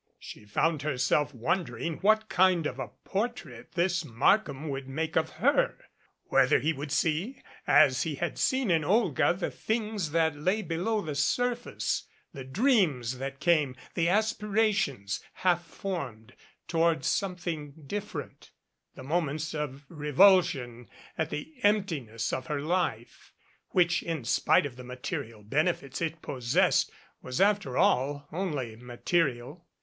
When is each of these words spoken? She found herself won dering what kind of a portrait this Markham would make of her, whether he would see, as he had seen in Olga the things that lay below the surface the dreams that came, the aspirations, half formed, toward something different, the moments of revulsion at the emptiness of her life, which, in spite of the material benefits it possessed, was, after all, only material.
She 0.17 0.45
found 0.45 0.81
herself 0.81 1.31
won 1.31 1.63
dering 1.63 1.97
what 1.99 2.27
kind 2.27 2.65
of 2.65 2.79
a 2.79 2.87
portrait 3.05 3.73
this 3.73 4.03
Markham 4.03 4.67
would 4.69 4.87
make 4.89 5.15
of 5.15 5.29
her, 5.33 5.77
whether 6.23 6.57
he 6.59 6.73
would 6.73 6.91
see, 6.91 7.39
as 7.67 8.01
he 8.01 8.15
had 8.15 8.39
seen 8.39 8.71
in 8.71 8.83
Olga 8.83 9.31
the 9.35 9.51
things 9.51 10.09
that 10.09 10.35
lay 10.35 10.63
below 10.63 11.01
the 11.01 11.13
surface 11.13 12.07
the 12.33 12.43
dreams 12.43 13.19
that 13.19 13.39
came, 13.39 13.75
the 13.93 14.09
aspirations, 14.09 15.23
half 15.33 15.63
formed, 15.63 16.33
toward 16.67 17.05
something 17.05 17.73
different, 17.85 18.49
the 18.95 19.03
moments 19.03 19.53
of 19.53 19.85
revulsion 19.87 20.89
at 21.15 21.29
the 21.29 21.53
emptiness 21.61 22.33
of 22.33 22.47
her 22.47 22.61
life, 22.61 23.33
which, 23.69 24.01
in 24.01 24.23
spite 24.25 24.65
of 24.65 24.77
the 24.77 24.83
material 24.83 25.43
benefits 25.43 26.01
it 26.01 26.23
possessed, 26.23 26.89
was, 27.21 27.39
after 27.39 27.77
all, 27.77 28.27
only 28.31 28.75
material. 28.75 29.67